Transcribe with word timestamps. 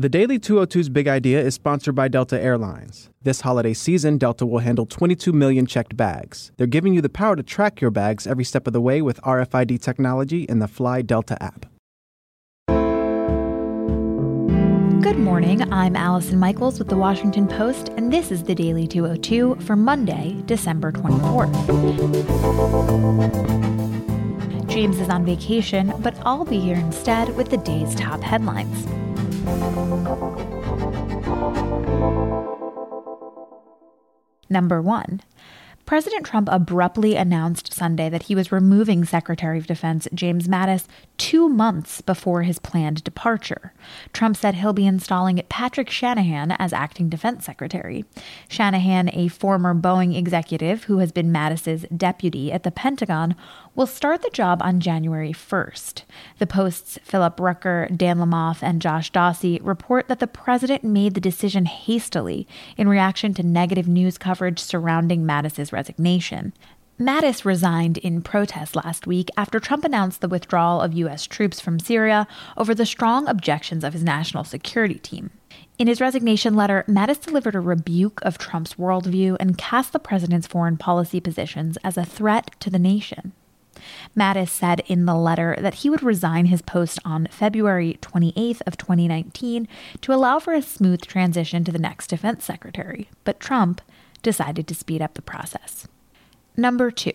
The 0.00 0.08
Daily 0.08 0.38
202's 0.38 0.90
Big 0.90 1.08
Idea 1.08 1.40
is 1.40 1.56
sponsored 1.56 1.96
by 1.96 2.06
Delta 2.06 2.40
Airlines. 2.40 3.10
This 3.22 3.40
holiday 3.40 3.74
season, 3.74 4.16
Delta 4.16 4.46
will 4.46 4.60
handle 4.60 4.86
22 4.86 5.32
million 5.32 5.66
checked 5.66 5.96
bags. 5.96 6.52
They're 6.56 6.68
giving 6.68 6.94
you 6.94 7.00
the 7.00 7.08
power 7.08 7.34
to 7.34 7.42
track 7.42 7.80
your 7.80 7.90
bags 7.90 8.24
every 8.24 8.44
step 8.44 8.68
of 8.68 8.72
the 8.72 8.80
way 8.80 9.02
with 9.02 9.20
RFID 9.22 9.82
technology 9.82 10.44
in 10.44 10.60
the 10.60 10.68
Fly 10.68 11.02
Delta 11.02 11.36
app. 11.42 11.66
Good 15.02 15.18
morning. 15.18 15.72
I'm 15.72 15.96
Allison 15.96 16.38
Michaels 16.38 16.78
with 16.78 16.86
the 16.86 16.96
Washington 16.96 17.48
Post, 17.48 17.88
and 17.96 18.12
this 18.12 18.30
is 18.30 18.44
the 18.44 18.54
Daily 18.54 18.86
202 18.86 19.56
for 19.62 19.74
Monday, 19.74 20.40
December 20.46 20.92
24th. 20.92 21.52
James 24.68 25.00
is 25.00 25.08
on 25.08 25.24
vacation, 25.24 25.92
but 25.98 26.16
I'll 26.24 26.44
be 26.44 26.60
here 26.60 26.76
instead 26.76 27.34
with 27.34 27.50
the 27.50 27.56
day's 27.56 27.96
top 27.96 28.22
headlines. 28.22 28.86
Number 34.50 34.80
one, 34.80 35.20
President 35.88 36.26
Trump 36.26 36.50
abruptly 36.52 37.16
announced 37.16 37.72
Sunday 37.72 38.10
that 38.10 38.24
he 38.24 38.34
was 38.34 38.52
removing 38.52 39.06
Secretary 39.06 39.56
of 39.56 39.66
Defense 39.66 40.06
James 40.12 40.46
Mattis 40.46 40.86
two 41.16 41.48
months 41.48 42.02
before 42.02 42.42
his 42.42 42.58
planned 42.58 43.02
departure. 43.04 43.72
Trump 44.12 44.36
said 44.36 44.56
he'll 44.56 44.74
be 44.74 44.86
installing 44.86 45.42
Patrick 45.48 45.88
Shanahan 45.88 46.52
as 46.52 46.74
acting 46.74 47.08
defense 47.08 47.46
secretary. 47.46 48.04
Shanahan, 48.50 49.08
a 49.14 49.28
former 49.28 49.74
Boeing 49.74 50.14
executive 50.14 50.84
who 50.84 50.98
has 50.98 51.10
been 51.10 51.32
Mattis's 51.32 51.86
deputy 51.96 52.52
at 52.52 52.64
the 52.64 52.70
Pentagon, 52.70 53.34
will 53.78 53.86
start 53.86 54.22
the 54.22 54.30
job 54.30 54.60
on 54.60 54.80
January 54.80 55.32
1st. 55.32 56.02
The 56.40 56.48
Post's 56.48 56.98
Philip 57.04 57.38
Rucker, 57.38 57.88
Dan 57.94 58.18
Lamothe, 58.18 58.60
and 58.60 58.82
Josh 58.82 59.12
Dawsey 59.12 59.60
report 59.62 60.08
that 60.08 60.18
the 60.18 60.26
president 60.26 60.82
made 60.82 61.14
the 61.14 61.20
decision 61.20 61.64
hastily 61.64 62.48
in 62.76 62.88
reaction 62.88 63.34
to 63.34 63.44
negative 63.44 63.86
news 63.86 64.18
coverage 64.18 64.58
surrounding 64.58 65.22
Mattis's 65.22 65.72
resignation. 65.72 66.54
Mattis 66.98 67.44
resigned 67.44 67.98
in 67.98 68.20
protest 68.20 68.74
last 68.74 69.06
week 69.06 69.28
after 69.36 69.60
Trump 69.60 69.84
announced 69.84 70.22
the 70.22 70.28
withdrawal 70.28 70.80
of 70.80 70.94
U.S. 70.94 71.24
troops 71.24 71.60
from 71.60 71.78
Syria 71.78 72.26
over 72.56 72.74
the 72.74 72.84
strong 72.84 73.28
objections 73.28 73.84
of 73.84 73.92
his 73.92 74.02
national 74.02 74.42
security 74.42 74.98
team. 74.98 75.30
In 75.78 75.86
his 75.86 76.00
resignation 76.00 76.56
letter, 76.56 76.84
Mattis 76.88 77.24
delivered 77.24 77.54
a 77.54 77.60
rebuke 77.60 78.18
of 78.22 78.38
Trump's 78.38 78.74
worldview 78.74 79.36
and 79.38 79.56
cast 79.56 79.92
the 79.92 80.00
president's 80.00 80.48
foreign 80.48 80.76
policy 80.76 81.20
positions 81.20 81.78
as 81.84 81.96
a 81.96 82.04
threat 82.04 82.50
to 82.58 82.70
the 82.70 82.80
nation. 82.80 83.32
Mattis 84.16 84.48
said 84.48 84.80
in 84.86 85.06
the 85.06 85.14
letter 85.14 85.56
that 85.60 85.74
he 85.74 85.90
would 85.90 86.02
resign 86.02 86.46
his 86.46 86.62
post 86.62 86.98
on 87.04 87.28
February 87.30 87.98
28th 88.02 88.62
of 88.66 88.76
2019 88.76 89.68
to 90.00 90.12
allow 90.12 90.38
for 90.38 90.52
a 90.54 90.62
smooth 90.62 91.02
transition 91.02 91.64
to 91.64 91.72
the 91.72 91.78
next 91.78 92.08
defense 92.08 92.44
secretary, 92.44 93.08
but 93.24 93.40
Trump 93.40 93.80
decided 94.22 94.66
to 94.66 94.74
speed 94.74 95.02
up 95.02 95.14
the 95.14 95.22
process. 95.22 95.86
Number 96.56 96.90
two, 96.90 97.12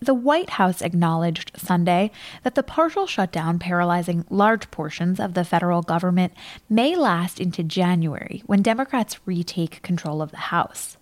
the 0.00 0.14
White 0.14 0.50
House 0.50 0.82
acknowledged 0.82 1.52
Sunday 1.56 2.10
that 2.42 2.54
the 2.54 2.62
partial 2.62 3.06
shutdown 3.06 3.58
paralyzing 3.58 4.24
large 4.28 4.70
portions 4.70 5.18
of 5.18 5.34
the 5.34 5.44
federal 5.44 5.82
government 5.82 6.34
may 6.68 6.94
last 6.94 7.40
into 7.40 7.62
January 7.62 8.42
when 8.46 8.62
Democrats 8.62 9.18
retake 9.24 9.82
control 9.82 10.20
of 10.20 10.30
the 10.30 10.36
House. 10.36 10.98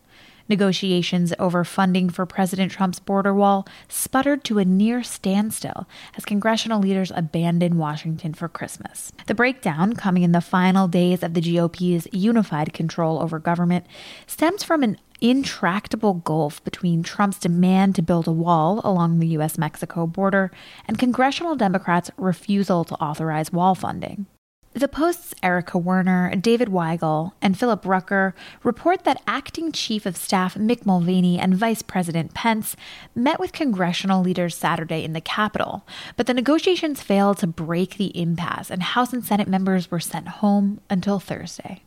Negotiations 0.48 1.32
over 1.38 1.64
funding 1.64 2.10
for 2.10 2.26
President 2.26 2.72
Trump's 2.72 2.98
border 2.98 3.34
wall 3.34 3.66
sputtered 3.88 4.44
to 4.44 4.58
a 4.58 4.64
near 4.64 5.02
standstill 5.02 5.88
as 6.16 6.24
congressional 6.24 6.80
leaders 6.80 7.12
abandoned 7.14 7.78
Washington 7.78 8.34
for 8.34 8.48
Christmas. 8.48 9.12
The 9.26 9.34
breakdown, 9.34 9.94
coming 9.94 10.22
in 10.22 10.32
the 10.32 10.40
final 10.40 10.88
days 10.88 11.22
of 11.22 11.34
the 11.34 11.40
GOP's 11.40 12.08
unified 12.12 12.72
control 12.72 13.22
over 13.22 13.38
government, 13.38 13.86
stems 14.26 14.62
from 14.62 14.82
an 14.82 14.98
intractable 15.20 16.14
gulf 16.14 16.62
between 16.64 17.02
Trump's 17.02 17.38
demand 17.38 17.94
to 17.94 18.02
build 18.02 18.26
a 18.26 18.32
wall 18.32 18.80
along 18.84 19.18
the 19.18 19.28
U.S. 19.28 19.56
Mexico 19.56 20.06
border 20.06 20.50
and 20.88 20.98
congressional 20.98 21.54
Democrats' 21.54 22.10
refusal 22.16 22.84
to 22.84 22.96
authorize 22.96 23.52
wall 23.52 23.76
funding. 23.76 24.26
The 24.74 24.88
Post's 24.88 25.34
Erica 25.42 25.76
Werner, 25.76 26.34
David 26.34 26.68
Weigel, 26.68 27.32
and 27.42 27.58
Philip 27.58 27.84
Rucker 27.84 28.34
report 28.62 29.04
that 29.04 29.22
Acting 29.26 29.70
Chief 29.70 30.06
of 30.06 30.16
Staff 30.16 30.54
Mick 30.54 30.86
Mulvaney 30.86 31.38
and 31.38 31.54
Vice 31.54 31.82
President 31.82 32.32
Pence 32.32 32.74
met 33.14 33.38
with 33.38 33.52
congressional 33.52 34.22
leaders 34.22 34.56
Saturday 34.56 35.04
in 35.04 35.12
the 35.12 35.20
Capitol, 35.20 35.86
but 36.16 36.26
the 36.26 36.32
negotiations 36.32 37.02
failed 37.02 37.36
to 37.38 37.46
break 37.46 37.98
the 37.98 38.18
impasse, 38.18 38.70
and 38.70 38.82
House 38.82 39.12
and 39.12 39.22
Senate 39.22 39.46
members 39.46 39.90
were 39.90 40.00
sent 40.00 40.26
home 40.28 40.80
until 40.88 41.20
Thursday. 41.20 41.82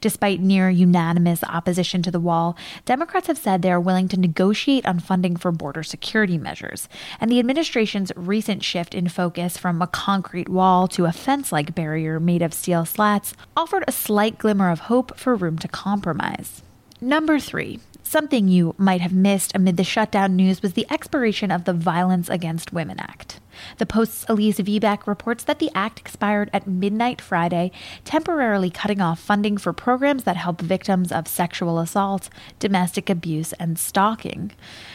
Despite 0.00 0.40
near 0.40 0.70
unanimous 0.70 1.42
opposition 1.44 2.02
to 2.02 2.10
the 2.10 2.20
wall, 2.20 2.56
Democrats 2.84 3.26
have 3.26 3.38
said 3.38 3.62
they 3.62 3.72
are 3.72 3.80
willing 3.80 4.08
to 4.08 4.20
negotiate 4.20 4.86
on 4.86 5.00
funding 5.00 5.36
for 5.36 5.52
border 5.52 5.82
security 5.82 6.38
measures. 6.38 6.88
And 7.20 7.30
the 7.30 7.38
administration's 7.38 8.12
recent 8.16 8.62
shift 8.62 8.94
in 8.94 9.08
focus 9.08 9.56
from 9.56 9.80
a 9.80 9.86
concrete 9.86 10.48
wall 10.48 10.88
to 10.88 11.06
a 11.06 11.12
fence 11.12 11.52
like 11.52 11.74
barrier 11.74 12.20
made 12.20 12.42
of 12.42 12.54
steel 12.54 12.84
slats 12.84 13.34
offered 13.56 13.84
a 13.86 13.92
slight 13.92 14.38
glimmer 14.38 14.70
of 14.70 14.80
hope 14.80 15.16
for 15.18 15.34
room 15.34 15.58
to 15.58 15.68
compromise. 15.68 16.62
Number 17.00 17.38
three, 17.38 17.80
something 18.02 18.48
you 18.48 18.74
might 18.78 19.00
have 19.00 19.12
missed 19.12 19.52
amid 19.54 19.76
the 19.76 19.84
shutdown 19.84 20.36
news 20.36 20.62
was 20.62 20.74
the 20.74 20.86
expiration 20.90 21.50
of 21.50 21.64
the 21.64 21.72
Violence 21.72 22.28
Against 22.28 22.72
Women 22.72 23.00
Act. 23.00 23.40
The 23.78 23.86
Post's 23.86 24.24
Elise 24.28 24.58
Viebeck 24.58 25.06
reports 25.06 25.44
that 25.44 25.58
the 25.58 25.70
act 25.74 25.98
expired 26.00 26.50
at 26.52 26.66
midnight 26.66 27.20
Friday, 27.20 27.70
temporarily 28.04 28.70
cutting 28.70 29.00
off 29.00 29.20
funding 29.20 29.56
for 29.56 29.72
programs 29.72 30.24
that 30.24 30.36
help 30.36 30.60
victims 30.60 31.12
of 31.12 31.28
sexual 31.28 31.78
assault, 31.78 32.28
domestic 32.58 33.08
abuse, 33.08 33.52
and 33.54 33.78
stalking. 33.78 34.52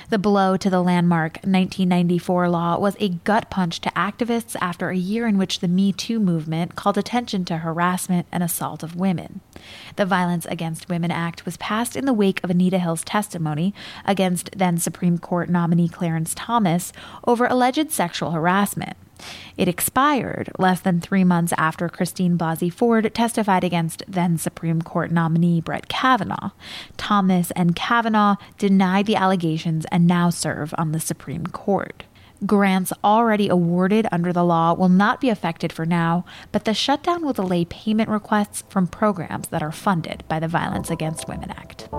The 0.10 0.20
blow 0.20 0.58
to 0.58 0.70
the 0.70 0.82
landmark 0.82 1.36
1994 1.38 2.50
law 2.50 2.80
was 2.80 2.96
a 3.00 3.10
gut 3.10 3.50
punch 3.50 3.82
to 3.82 3.90
activists 3.92 4.56
after 4.62 4.90
a 4.90 4.98
year 4.98 5.28
in 5.28 5.38
which 5.38 5.60
the 5.60 5.68
Me 5.68 5.92
Too 5.92 6.20
movement 6.20 6.76
called 6.76 6.98
attention 6.98 7.46
to 7.46 7.58
harassment 7.58 8.28
and 8.32 8.44
assault 8.44 8.84
of 8.84 8.96
women. 8.96 9.42
The 9.96 10.06
Violence 10.06 10.46
Against 10.46 10.90
Women 10.90 11.12
Act 11.12 11.46
was 11.46 11.58
passed 11.58 11.96
in 11.96 12.06
the 12.06 12.14
wake 12.14 12.44
of 12.44 12.50
Anita 12.50 12.80
Hill's 12.80 13.04
testimony 13.04 13.74
against 14.06 14.50
then 14.56 14.78
Supreme 14.78 15.18
Court 15.18 15.50
nominee 15.50 15.90
Clarence 15.90 16.34
Thomas 16.36 16.94
over 17.26 17.46
alleged 17.46 17.92
sexual 17.92 18.32
harassment 18.32 18.57
harassment. 18.58 18.98
It 19.56 19.68
expired 19.68 20.52
less 20.60 20.82
than 20.82 21.02
three 21.02 21.24
months 21.24 21.54
after 21.58 21.90
Christine 21.90 22.38
Blasey 22.38 22.72
Ford 22.72 23.12
testified 23.14 23.64
against 23.64 24.04
then 24.08 24.38
Supreme 24.38 24.82
Court 24.82 25.12
nominee 25.12 25.62
Brett 25.62 25.88
Kavanaugh. 25.88 26.52
Thomas 26.98 27.52
and 27.52 27.76
Kavanaugh 27.76 28.36
denied 28.58 29.08
the 29.08 29.16
allegations 29.16 29.86
and 29.92 30.06
now 30.06 30.30
serve 30.30 30.74
on 30.78 30.92
the 30.92 31.00
Supreme 31.00 31.48
Court. 31.48 32.04
Grants 32.46 32.94
already 33.04 33.50
awarded 33.50 34.08
under 34.12 34.32
the 34.32 34.44
law 34.44 34.74
will 34.74 34.90
not 34.90 35.20
be 35.20 35.30
affected 35.30 35.74
for 35.74 35.88
now, 35.88 36.24
but 36.52 36.66
the 36.66 36.74
shutdown 36.76 37.26
will 37.26 37.34
delay 37.34 37.66
payment 37.66 38.10
requests 38.10 38.64
from 38.70 38.86
programs 38.86 39.48
that 39.48 39.64
are 39.64 39.72
funded 39.72 40.24
by 40.28 40.40
the 40.40 40.48
Violence 40.48 40.92
Against 40.92 41.28
Women 41.28 41.50
Act. 41.50 41.90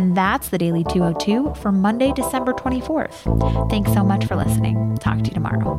And 0.00 0.16
that's 0.16 0.48
the 0.48 0.56
Daily 0.56 0.82
202 0.82 1.56
for 1.60 1.70
Monday, 1.70 2.10
December 2.14 2.54
24th. 2.54 3.68
Thanks 3.68 3.92
so 3.92 4.02
much 4.02 4.24
for 4.24 4.34
listening. 4.34 4.96
Talk 4.96 5.18
to 5.18 5.24
you 5.24 5.34
tomorrow. 5.34 5.76